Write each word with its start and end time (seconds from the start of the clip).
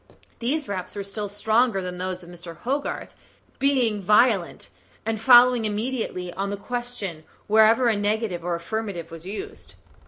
These 0.39 0.67
raps 0.67 0.95
were 0.95 1.03
still 1.03 1.27
stronger 1.27 1.79
than 1.79 1.99
those 1.99 2.23
of 2.23 2.29
Mr. 2.31 2.57
Hogarth, 2.57 3.13
being 3.59 4.01
violent, 4.01 4.69
and 5.05 5.21
following 5.21 5.63
immediately 5.65 6.33
on 6.33 6.49
the 6.49 6.57
question 6.57 7.23
wherever 7.45 7.87
a 7.87 7.95
negative 7.95 8.43
or 8.43 8.55
affirmative 8.55 9.11
was 9.11 9.27
used. 9.27 9.75